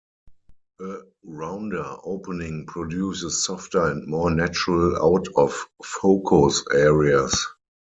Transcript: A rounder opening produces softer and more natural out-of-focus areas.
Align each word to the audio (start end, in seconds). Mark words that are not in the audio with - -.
A 0.79 0.97
rounder 1.23 1.85
opening 2.05 2.65
produces 2.65 3.43
softer 3.45 3.85
and 3.91 4.07
more 4.07 4.31
natural 4.33 4.97
out-of-focus 4.99 6.63
areas. 6.73 7.45